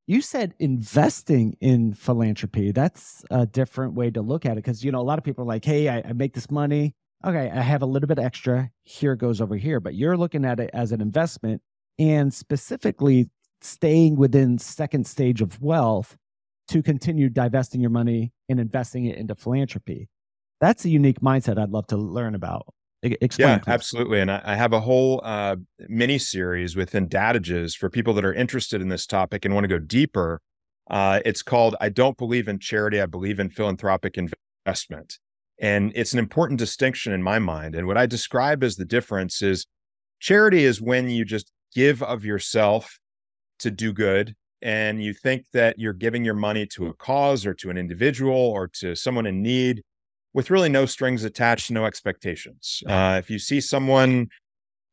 [0.10, 2.72] you said investing in philanthropy.
[2.72, 5.44] That's a different way to look at it because, you know, a lot of people
[5.44, 6.96] are like, hey, I, I make this money.
[7.24, 8.72] Okay, I have a little bit extra.
[8.82, 9.80] Here goes over here.
[9.80, 11.62] But you're looking at it as an investment
[12.00, 13.30] and specifically
[13.62, 16.18] staying within second stage of wealth
[16.70, 20.10] to continue divesting your money and investing it into philanthropy.
[20.60, 22.74] That's a unique mindset I'd love to learn about.
[23.02, 23.48] Explain.
[23.48, 23.72] Yeah, please.
[23.72, 24.20] absolutely.
[24.20, 25.56] And I, I have a whole uh,
[25.88, 29.70] mini series within Dadages for people that are interested in this topic and want to
[29.70, 30.42] go deeper.
[30.90, 35.20] Uh, it's called I Don't Believe in Charity, I Believe in Philanthropic Investment.
[35.62, 37.76] And it's an important distinction in my mind.
[37.76, 39.66] And what I describe as the difference is
[40.20, 43.00] charity is when you just give of yourself
[43.60, 44.36] to do good.
[44.62, 48.36] And you think that you're giving your money to a cause or to an individual
[48.36, 49.84] or to someone in need
[50.34, 52.84] with really no strings attached, no expectations.
[52.88, 54.28] Uh, if you see someone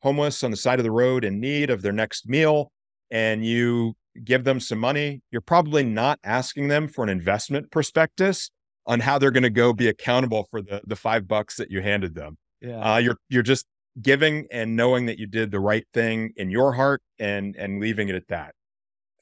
[0.03, 2.70] homeless on the side of the road in need of their next meal
[3.11, 3.94] and you
[4.25, 8.51] give them some money, you're probably not asking them for an investment prospectus
[8.87, 11.83] on how they're going to go be accountable for the, the five bucks that you
[11.83, 12.38] handed them.
[12.61, 12.94] Yeah.
[12.94, 13.66] Uh, you're you're just
[14.01, 18.09] giving and knowing that you did the right thing in your heart and and leaving
[18.09, 18.55] it at that.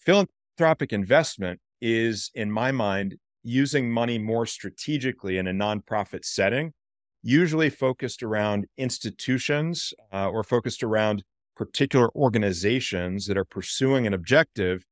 [0.01, 6.73] Philanthropic investment is, in my mind, using money more strategically in a nonprofit setting,
[7.23, 11.23] usually focused around institutions uh, or focused around
[11.55, 14.85] particular organizations that are pursuing an objective.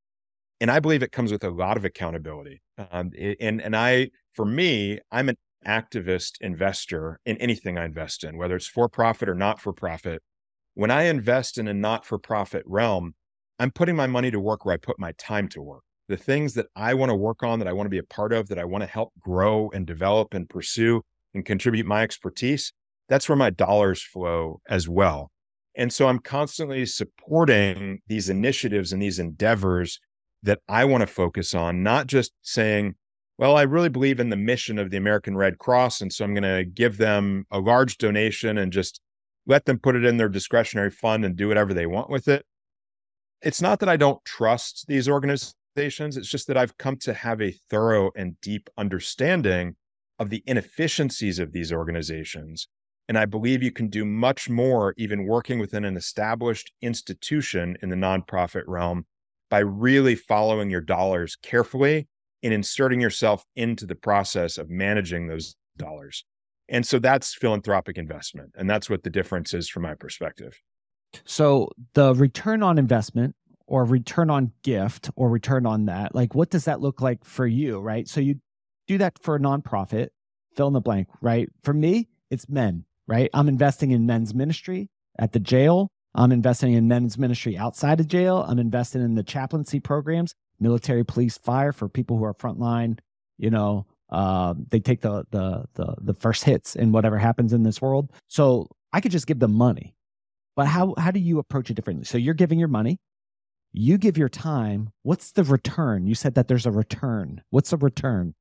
[0.61, 2.63] And I believe it comes with a lot of accountability.
[2.93, 3.11] Um,
[3.41, 5.37] and and I, for me, I'm an
[5.67, 10.23] activist investor in anything I invest in, whether it's for profit or not for profit.
[10.75, 13.15] When I invest in a not for profit realm,
[13.59, 15.83] I'm putting my money to work where I put my time to work.
[16.09, 18.33] The things that I want to work on, that I want to be a part
[18.33, 21.03] of, that I want to help grow and develop and pursue
[21.35, 22.73] and contribute my expertise,
[23.09, 25.31] that's where my dollars flow as well.
[25.75, 30.01] And so I'm constantly supporting these initiatives and these endeavors
[30.43, 32.97] that I want to focus on, not just saying,
[33.39, 36.01] well, I really believe in the mission of the American Red Cross.
[36.01, 39.01] And so I'm going to give them a large donation and just
[39.47, 42.45] let them put it in their discretionary fund and do whatever they want with it.
[43.41, 45.55] It's not that I don't trust these organizations.
[45.77, 49.77] It's just that I've come to have a thorough and deep understanding
[50.19, 52.69] of the inefficiencies of these organizations.
[53.09, 57.89] And I believe you can do much more, even working within an established institution in
[57.89, 59.07] the nonprofit realm,
[59.51, 62.09] by really following your dollars carefully
[62.43, 66.25] and inserting yourself into the process of managing those dollars.
[66.69, 68.53] And so that's philanthropic investment.
[68.57, 70.59] And that's what the difference is from my perspective.
[71.25, 73.35] So the return on investment
[73.73, 77.47] or return on gift or return on that, like what does that look like for
[77.47, 78.07] you, right?
[78.07, 78.35] So you
[78.87, 80.09] do that for a nonprofit,
[80.55, 81.49] fill in the blank, right?
[81.65, 83.31] For me, it's men, right?
[83.33, 85.89] I'm investing in men's ministry at the jail.
[86.15, 88.45] I'm investing in men's ministry outside of jail.
[88.47, 92.99] I'm investing in the chaplaincy programs, military, police, fire for people who are frontline.
[93.39, 97.63] You know, uh, they take the, the the the first hits in whatever happens in
[97.63, 98.11] this world.
[98.29, 99.95] So I could just give them money,
[100.57, 102.05] but how how do you approach it differently?
[102.05, 102.99] So you're giving your money,
[103.73, 104.91] you give your time.
[105.03, 106.07] What's the return?
[106.07, 107.43] You said that there's a return.
[107.51, 108.35] What's the return?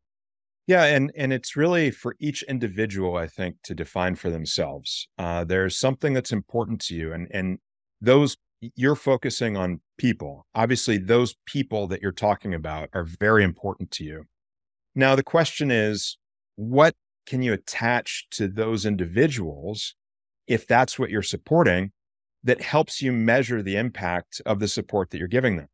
[0.68, 5.08] Yeah, and and it's really for each individual, I think, to define for themselves.
[5.18, 7.60] Uh, there's something that's important to you, and and
[8.00, 8.38] those
[8.76, 10.46] you're focusing on people.
[10.54, 14.26] Obviously, those people that you're talking about are very important to you.
[14.94, 16.18] Now, the question is,
[16.56, 19.96] what can you attach to those individuals,
[20.48, 21.92] if that's what you're supporting,
[22.44, 25.68] that helps you measure the impact of the support that you're giving them?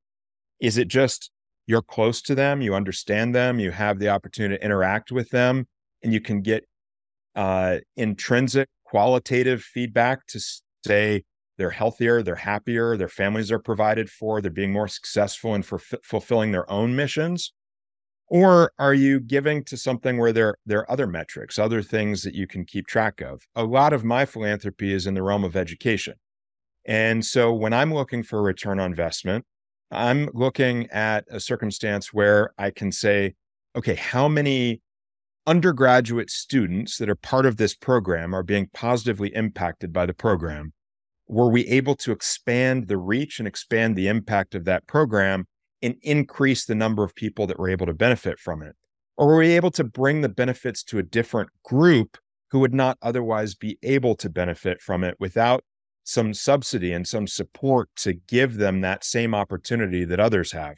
[0.60, 1.32] Is it just
[1.66, 5.68] you're close to them, you understand them, you have the opportunity to interact with them,
[6.02, 6.66] and you can get
[7.36, 10.40] uh, intrinsic qualitative feedback to
[10.86, 11.24] say
[11.58, 16.04] they're healthier, they're happier, their families are provided for, they're being more successful in fulf-
[16.04, 17.54] fulfilling their own missions?
[18.30, 22.34] Or are you giving to something where there, there are other metrics, other things that
[22.34, 23.42] you can keep track of?
[23.56, 26.16] A lot of my philanthropy is in the realm of education.
[26.88, 29.46] And so when I'm looking for a return on investment,
[29.92, 33.36] I'm looking at a circumstance where I can say,
[33.76, 34.82] okay, how many
[35.46, 40.74] undergraduate students that are part of this program are being positively impacted by the program?
[41.28, 45.46] Were we able to expand the reach and expand the impact of that program
[45.82, 48.76] and increase the number of people that were able to benefit from it?
[49.18, 52.18] Or were we able to bring the benefits to a different group
[52.52, 55.64] who would not otherwise be able to benefit from it without
[56.08, 60.78] some subsidy and some support to give them that same opportunity that others have.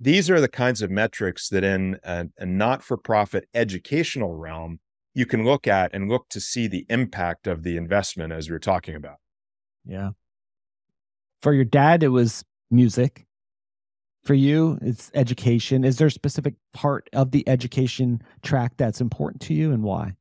[0.00, 4.80] These are the kinds of metrics that in a, a not for profit educational realm,
[5.14, 8.56] you can look at and look to see the impact of the investment as we
[8.56, 9.18] are talking about.
[9.86, 10.10] Yeah.
[11.40, 13.26] For your dad, it was music.
[14.24, 15.84] For you, it's education.
[15.84, 20.14] Is there a specific part of the education track that's important to you and why?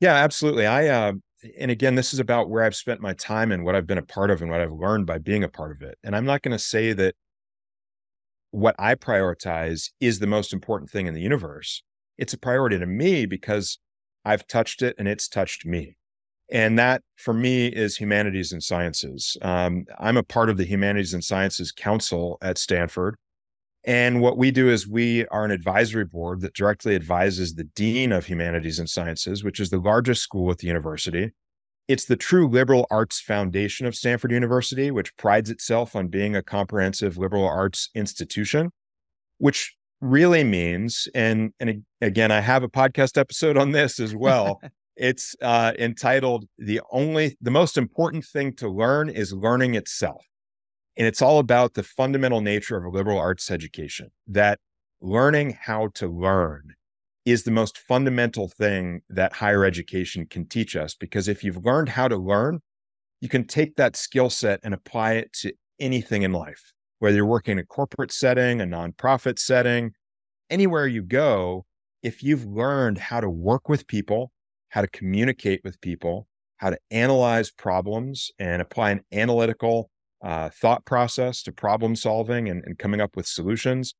[0.00, 0.66] Yeah, absolutely.
[0.66, 1.12] I, uh,
[1.58, 4.02] and again, this is about where I've spent my time and what I've been a
[4.02, 5.98] part of and what I've learned by being a part of it.
[6.04, 7.14] And I'm not going to say that
[8.50, 11.82] what I prioritize is the most important thing in the universe.
[12.18, 13.78] It's a priority to me because
[14.24, 15.96] I've touched it and it's touched me.
[16.50, 19.38] And that for me is humanities and sciences.
[19.40, 23.16] Um, I'm a part of the Humanities and Sciences Council at Stanford.
[23.84, 28.12] And what we do is we are an advisory board that directly advises the Dean
[28.12, 31.32] of Humanities and Sciences, which is the largest school at the university.
[31.88, 36.42] It's the true liberal arts foundation of Stanford University, which prides itself on being a
[36.42, 38.70] comprehensive liberal arts institution,
[39.38, 44.60] which really means, and, and again, I have a podcast episode on this as well.
[44.96, 50.24] it's uh, entitled "The Only the Most Important Thing to Learn is Learning Itself,"
[50.96, 54.10] and it's all about the fundamental nature of a liberal arts education.
[54.26, 54.58] That
[55.00, 56.74] learning how to learn
[57.24, 60.94] is the most fundamental thing that higher education can teach us.
[60.94, 62.60] Because if you've learned how to learn,
[63.20, 67.26] you can take that skill set and apply it to anything in life, whether you're
[67.26, 69.92] working in a corporate setting, a nonprofit setting,
[70.50, 71.64] anywhere you go.
[72.02, 74.32] If you've learned how to work with people,
[74.70, 76.26] how to communicate with people,
[76.56, 79.91] how to analyze problems and apply an analytical
[80.22, 83.94] uh, thought process to problem solving and, and coming up with solutions,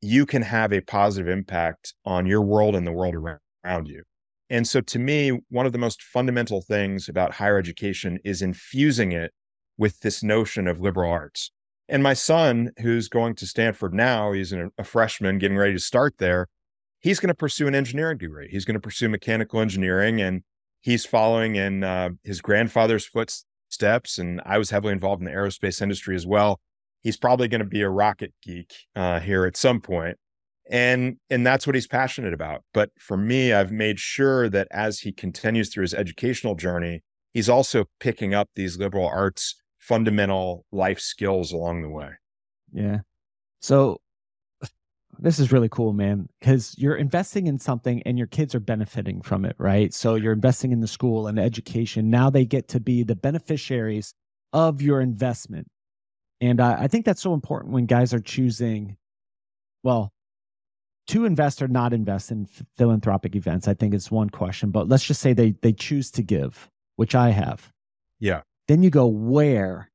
[0.00, 4.02] you can have a positive impact on your world and the world around, you.
[4.50, 9.12] And so, to me, one of the most fundamental things about higher education is infusing
[9.12, 9.32] it
[9.78, 11.50] with this notion of liberal arts.
[11.88, 16.14] And my son, who's going to Stanford now, he's a freshman getting ready to start
[16.18, 16.48] there.
[17.00, 18.48] He's going to pursue an engineering degree.
[18.50, 20.42] He's going to pursue mechanical engineering, and
[20.80, 23.46] he's following in uh, his grandfather's footsteps.
[24.18, 26.60] And I was heavily involved in the aerospace industry as well.
[27.02, 30.18] He's probably going to be a rocket geek uh, here at some point
[30.70, 32.62] and and that's what he's passionate about.
[32.72, 37.02] But for me i've made sure that as he continues through his educational journey
[37.34, 42.10] he's also picking up these liberal arts fundamental life skills along the way.
[42.72, 43.00] Yeah.
[43.60, 43.98] So
[45.18, 49.22] this is really cool man because you're investing in something and your kids are benefiting
[49.22, 52.80] from it right so you're investing in the school and education now they get to
[52.80, 54.14] be the beneficiaries
[54.52, 55.66] of your investment
[56.40, 58.96] and uh, I think that's so important when guys are choosing,
[59.82, 60.12] well,
[61.06, 62.46] to invest or not invest in
[62.76, 63.68] philanthropic events.
[63.68, 67.14] I think it's one question, but let's just say they they choose to give, which
[67.14, 67.70] I have.
[68.20, 68.42] Yeah.
[68.68, 69.90] Then you go where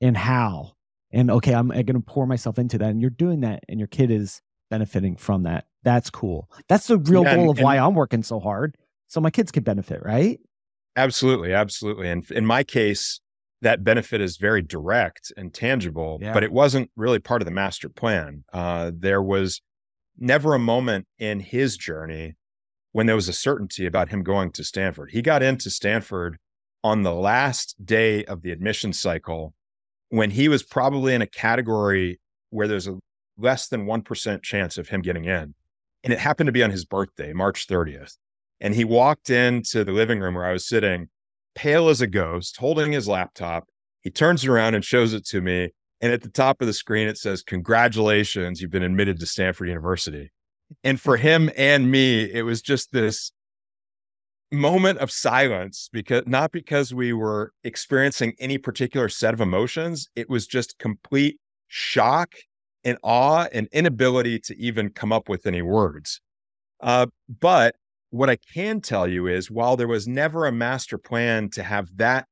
[0.00, 0.72] and how.
[1.10, 2.90] And okay, I'm, I'm going to pour myself into that.
[2.90, 4.40] And you're doing that, and your kid is
[4.72, 5.66] benefiting from that.
[5.82, 6.48] That's cool.
[6.66, 8.74] That's the real yeah, goal of and, why I'm working so hard.
[9.06, 10.40] So my kids can benefit, right?
[10.96, 11.52] Absolutely.
[11.52, 12.08] Absolutely.
[12.08, 13.20] And in my case,
[13.60, 16.32] that benefit is very direct and tangible, yeah.
[16.32, 18.44] but it wasn't really part of the master plan.
[18.50, 19.60] Uh, there was
[20.18, 22.36] never a moment in his journey
[22.92, 25.10] when there was a certainty about him going to Stanford.
[25.10, 26.38] He got into Stanford
[26.82, 29.52] on the last day of the admission cycle
[30.08, 32.98] when he was probably in a category where there's a
[33.42, 35.54] less than 1% chance of him getting in.
[36.04, 38.16] And it happened to be on his birthday, March 30th.
[38.60, 41.08] And he walked into the living room where I was sitting
[41.54, 43.68] pale as a ghost, holding his laptop.
[44.00, 45.70] He turns around and shows it to me.
[46.00, 49.68] And at the top of the screen, it says, Congratulations, you've been admitted to Stanford
[49.68, 50.30] University.
[50.82, 53.32] And for him and me, it was just this
[54.50, 60.28] moment of silence because not because we were experiencing any particular set of emotions, it
[60.28, 62.34] was just complete shock
[62.84, 66.20] and awe and inability to even come up with any words.
[66.80, 67.06] Uh,
[67.40, 67.76] but
[68.10, 71.96] what I can tell you is while there was never a master plan to have
[71.96, 72.26] that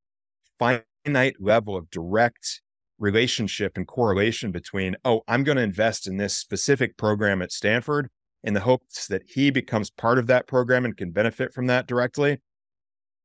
[0.58, 2.60] finite level of direct
[2.98, 8.08] relationship and correlation between, oh, I'm going to invest in this specific program at Stanford
[8.42, 11.86] in the hopes that he becomes part of that program and can benefit from that
[11.86, 12.38] directly.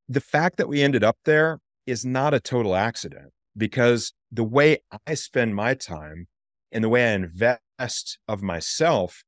[0.08, 4.80] The fact that we ended up there is not a total accident because the way
[5.08, 6.28] I spend my time
[6.76, 9.24] and the way I invest of myself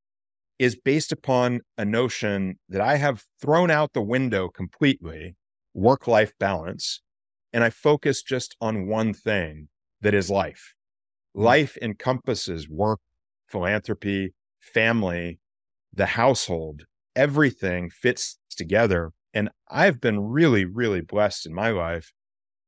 [0.60, 5.38] is based upon a notion that I have thrown out the window completely
[5.74, 7.02] work life balance.
[7.54, 9.70] And I focus just on one thing
[10.02, 10.74] that is life.
[11.34, 13.00] Life encompasses work,
[13.48, 15.39] philanthropy, family,
[15.93, 16.84] the household,
[17.16, 19.12] everything fits together.
[19.34, 22.12] And I've been really, really blessed in my life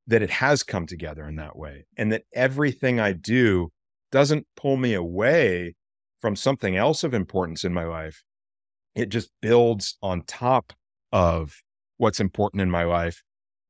[0.08, 3.72] that it has come together in that way and that everything I do
[4.12, 5.76] doesn't pull me away
[6.22, 8.24] from something else of importance in my life.
[8.96, 10.74] It just builds on top
[11.12, 11.62] of
[11.98, 13.24] what's important in my life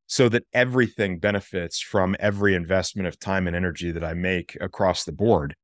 [0.07, 5.03] so that everything benefits from every investment of time and energy that I make across
[5.03, 5.55] the board.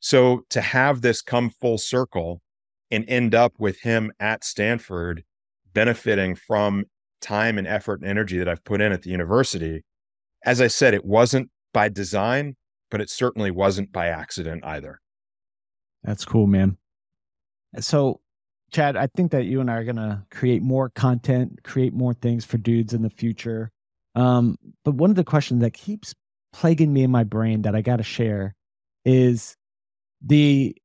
[0.00, 2.42] So to have this come full circle
[2.90, 5.22] and end up with him at Stanford
[5.72, 6.84] benefiting from
[7.20, 9.84] time and effort and energy that I've put in at the university,
[10.44, 12.56] as I said, it wasn't by design,
[12.92, 15.00] but it certainly wasn't by accident either.
[16.04, 16.76] That's cool, man.
[17.80, 18.20] So,
[18.70, 22.12] Chad, I think that you and I are going to create more content, create more
[22.12, 23.72] things for dudes in the future.
[24.14, 26.14] Um, but one of the questions that keeps
[26.52, 28.54] plaguing me in my brain that I got to share
[29.06, 29.56] is
[30.20, 30.76] the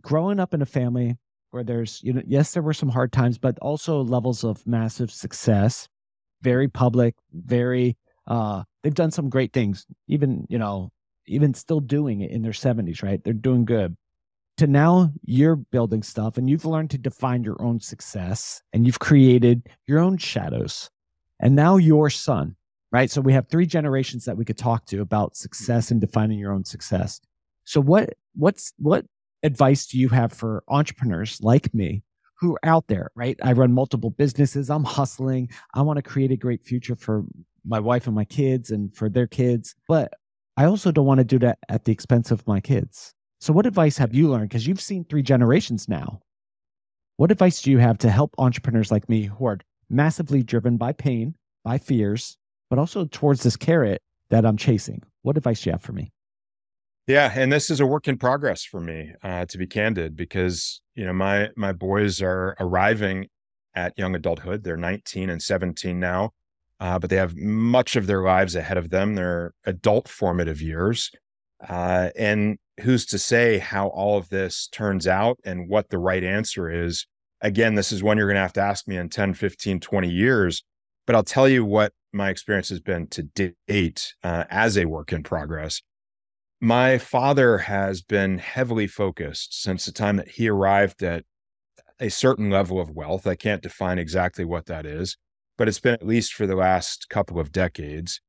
[0.00, 1.16] growing up in a family
[1.50, 5.10] where there's, you know, yes, there were some hard times, but also levels of massive
[5.10, 5.88] success,
[6.40, 7.96] very public, very,
[8.28, 10.92] uh, they've done some great things, even, you know,
[11.26, 13.22] even still doing it in their 70s, right?
[13.22, 13.96] They're doing good.
[14.58, 18.98] To now you're building stuff and you've learned to define your own success and you've
[18.98, 20.90] created your own shadows.
[21.40, 22.56] And now your son,
[22.92, 23.10] right?
[23.10, 26.52] So we have three generations that we could talk to about success and defining your
[26.52, 27.20] own success.
[27.64, 29.06] So what what's what
[29.42, 32.02] advice do you have for entrepreneurs like me
[32.38, 33.38] who are out there, right?
[33.42, 37.24] I run multiple businesses, I'm hustling, I want to create a great future for
[37.64, 40.12] my wife and my kids and for their kids, but
[40.56, 43.14] I also don't want to do that at the expense of my kids.
[43.40, 46.20] So what advice have you learned because you've seen three generations now?
[47.16, 50.92] What advice do you have to help entrepreneurs like me who are massively driven by
[50.92, 51.34] pain,
[51.64, 52.36] by fears,
[52.70, 55.02] but also towards this carrot that I'm chasing?
[55.22, 56.12] What advice do you have for me?
[57.06, 60.80] Yeah, and this is a work in progress for me, uh, to be candid, because
[60.94, 63.26] you know my my boys are arriving
[63.74, 64.62] at young adulthood.
[64.62, 66.30] They're 19 and 17 now,
[66.82, 69.14] uh, but they have much of their lives ahead of them.
[69.14, 71.10] They're adult formative years,
[71.68, 76.24] uh, and who's to say how all of this turns out and what the right
[76.24, 77.06] answer is?
[77.40, 80.08] Again, this is one you're going to have to ask me in 10, 15, 20
[80.08, 80.62] years.
[81.06, 83.22] But I'll tell you what my experience has been to
[83.66, 85.82] date uh, as a work in progress
[86.62, 91.24] my father has been heavily focused since the time that he arrived at
[91.98, 93.26] a certain level of wealth.
[93.26, 95.16] I can't define exactly what that is,
[95.62, 98.20] but it's been at least for the last couple of decades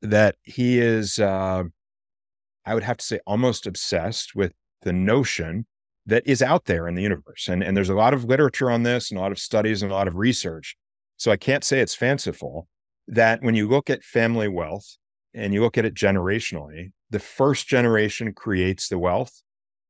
[0.00, 1.64] that he is, uh,
[2.64, 5.66] I would have to say, almost obsessed with the notion
[6.06, 7.46] that is out there in the universe.
[7.46, 9.92] And, and there's a lot of literature on this and a lot of studies and
[9.92, 10.74] a lot of research.
[11.18, 12.68] So I can't say it's fanciful
[13.06, 14.96] that when you look at family wealth
[15.34, 19.42] and you look at it generationally, the first generation creates the wealth,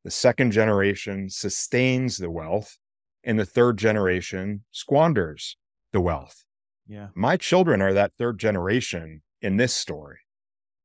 [0.03, 2.76] the second generation sustains the wealth,
[3.22, 5.57] and the third generation squanders
[5.93, 6.43] the wealth.
[6.87, 7.09] Yeah.
[7.14, 10.18] My children are that third generation in this story.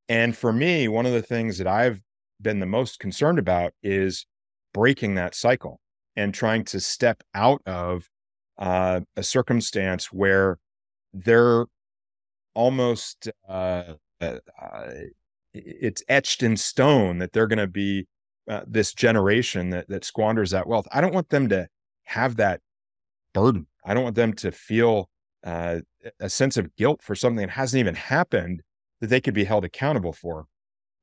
[0.09, 2.01] And for me, one of the things that I've
[2.41, 4.25] been the most concerned about is
[4.73, 5.79] breaking that cycle
[6.15, 8.09] and trying to step out of
[8.57, 10.59] uh, a circumstance where
[11.13, 11.65] they're
[12.53, 14.39] almost uh, uh,
[15.53, 18.07] it's etched in stone that they're going to be
[18.49, 20.87] uh, this generation that that squanders that wealth.
[20.91, 21.67] I don't want them to
[22.05, 22.61] have that
[23.33, 23.67] burden.
[23.85, 25.09] I don't want them to feel
[25.43, 25.79] uh,
[26.19, 28.61] a sense of guilt for something that hasn't even happened
[29.01, 30.45] that they could be held accountable for.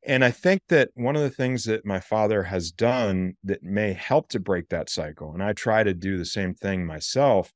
[0.06, 3.94] And I think that one of the things that my father has done that may
[3.94, 7.52] help to break that cycle, and I try to do the same thing myself,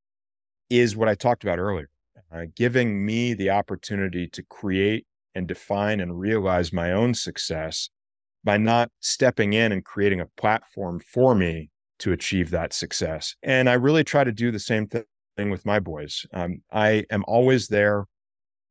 [0.71, 1.91] is what I talked about earlier,
[2.33, 7.91] uh, giving me the opportunity to create and define and realize my own success
[8.45, 13.35] by not stepping in and creating a platform for me to achieve that success.
[13.43, 14.89] And I really try to do the same
[15.39, 16.27] thing with my boys.
[16.35, 18.05] Um, I am always there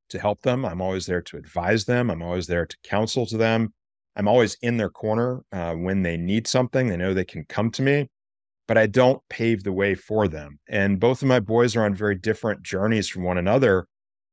[0.09, 0.65] to help them.
[0.65, 2.11] I'm always there to advise them.
[2.11, 3.73] I'm always there to counsel to them.
[4.15, 6.87] I'm always in their corner uh, when they need something.
[6.87, 8.09] They know they can come to me,
[8.67, 10.59] but I don't pave the way for them.
[10.67, 13.87] And both of my boys are on very different journeys from one another.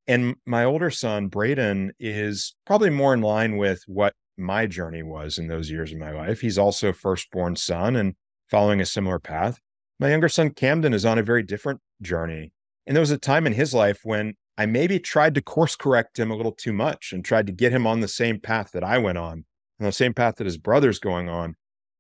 [0.07, 5.39] And my older son, Braden, is probably more in line with what my journey was
[5.39, 6.41] in those years of my life.
[6.41, 8.15] He's also firstborn son and
[8.51, 9.61] following a similar path.
[10.01, 12.53] My younger son, Camden, is on a very different journey.
[12.87, 16.19] And there was a time in his life when I maybe tried to course correct
[16.19, 18.85] him a little too much and tried to get him on the same path that
[18.85, 19.45] I went on,
[19.79, 21.57] and the same path that his brother's going on.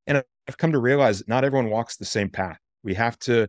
[0.07, 2.59] And I've come to realize that not everyone walks the same path.
[2.83, 3.49] We have to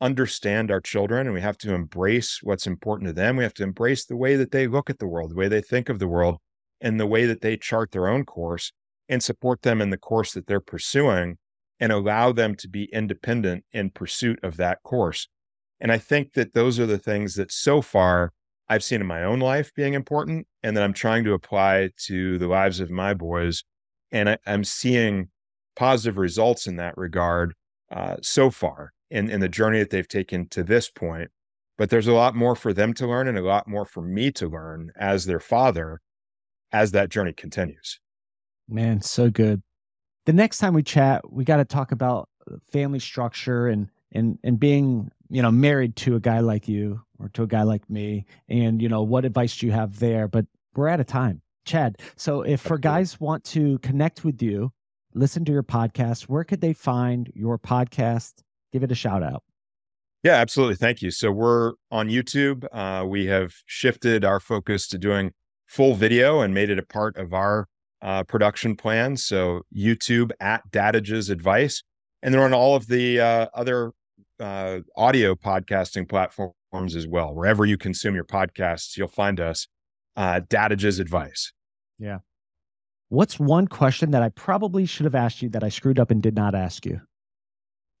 [0.00, 3.36] understand our children and we have to embrace what's important to them.
[3.36, 5.62] We have to embrace the way that they look at the world, the way they
[5.62, 6.38] think of the world,
[6.80, 8.72] and the way that they chart their own course
[9.08, 11.38] and support them in the course that they're pursuing
[11.80, 15.28] and allow them to be independent in pursuit of that course.
[15.80, 18.32] And I think that those are the things that so far
[18.68, 22.38] I've seen in my own life being important and that I'm trying to apply to
[22.38, 23.64] the lives of my boys.
[24.10, 25.28] And I, am seeing
[25.76, 27.54] positive results in that regard
[27.90, 31.30] uh, so far in, in the journey that they've taken to this point.
[31.76, 34.30] But there's a lot more for them to learn and a lot more for me
[34.32, 36.00] to learn as their father
[36.72, 38.00] as that journey continues.
[38.68, 39.62] Man, so good.
[40.24, 42.28] The next time we chat, we got to talk about
[42.70, 47.28] family structure and and and being you know married to a guy like you or
[47.30, 50.28] to a guy like me and you know what advice do you have there?
[50.28, 51.40] But we're out of time.
[51.64, 54.70] Chad so if for guys want to connect with you
[55.14, 58.34] listen to your podcast where could they find your podcast?
[58.72, 59.42] Give it a shout out.
[60.22, 60.76] Yeah absolutely.
[60.76, 61.10] Thank you.
[61.10, 62.66] So we're on youtube.
[62.72, 65.32] Uh, we have shifted our focus to doing
[65.66, 67.66] full video and made it a part of our
[68.02, 69.16] uh, production plan.
[69.16, 71.82] So youtube at Dadages advice.
[72.22, 73.92] And they're on all of the uh, other
[74.40, 77.34] uh, audio podcasting platforms as well.
[77.34, 79.68] Wherever you consume your podcasts, you'll find us.
[80.16, 81.52] Uh, Dadages advice.
[81.98, 82.18] Yeah.
[83.08, 86.22] What's one question that I probably should have asked you that I screwed up and
[86.22, 87.00] did not ask you?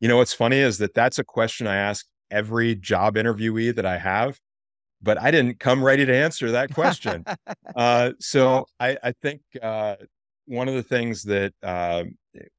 [0.00, 3.86] You know, what's funny is that that's a question I ask every job interviewee that
[3.86, 4.38] I have,
[5.02, 7.24] but I didn't come ready to answer that question.
[7.76, 9.96] uh, so I, I think uh,
[10.46, 12.04] one of the things that uh,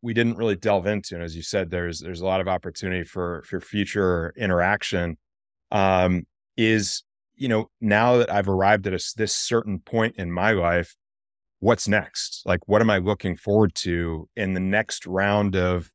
[0.01, 3.03] we didn't really delve into, and as you said, there's there's a lot of opportunity
[3.03, 5.17] for for future interaction.
[5.71, 6.25] Um,
[6.57, 7.03] is
[7.35, 10.95] you know now that I've arrived at a, this certain point in my life,
[11.59, 12.43] what's next?
[12.45, 15.91] Like, what am I looking forward to in the next round of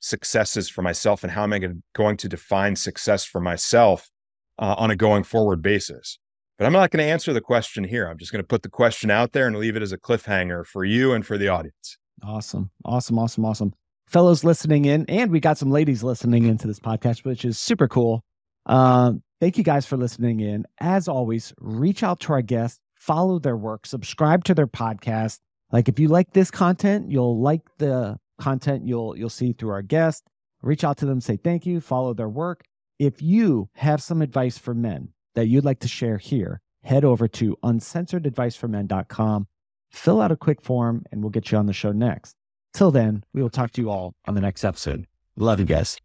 [0.00, 1.60] successes for myself, and how am I
[1.94, 4.10] going to define success for myself
[4.58, 6.18] uh, on a going forward basis?
[6.58, 8.06] But I'm not going to answer the question here.
[8.06, 10.64] I'm just going to put the question out there and leave it as a cliffhanger
[10.64, 11.98] for you and for the audience.
[12.22, 12.70] Awesome.
[12.84, 13.18] Awesome.
[13.18, 13.44] Awesome.
[13.44, 13.74] Awesome.
[14.06, 17.88] Fellows listening in, and we got some ladies listening into this podcast, which is super
[17.88, 18.22] cool.
[18.66, 20.66] Um, thank you guys for listening in.
[20.78, 25.38] As always, reach out to our guests, follow their work, subscribe to their podcast.
[25.72, 29.82] Like if you like this content, you'll like the content you'll you'll see through our
[29.82, 30.22] guests.
[30.62, 32.62] Reach out to them, say thank you, follow their work.
[32.98, 37.28] If you have some advice for men, that you'd like to share here, head over
[37.28, 39.46] to uncensoredadviceformen.com,
[39.94, 42.34] fill out a quick form, and we'll get you on the show next.
[42.72, 45.06] Till then, we will talk to you all on the next episode.
[45.36, 45.98] Love you guys.